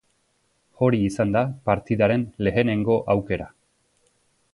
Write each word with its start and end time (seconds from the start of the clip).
Hori 0.85 1.01
izan 1.09 1.35
da 1.35 1.43
partidaren 1.69 2.23
lehenengo 2.47 2.97
aukera. 3.15 3.47